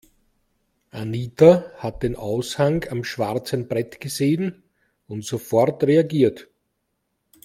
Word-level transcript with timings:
Anita 0.89 1.71
hat 1.77 2.01
den 2.01 2.15
Aushang 2.15 2.85
am 2.89 3.03
schwarzen 3.03 3.67
Brett 3.67 3.99
gesehen 4.01 4.63
und 5.07 5.23
sofort 5.23 5.83
reagiert. 5.83 6.49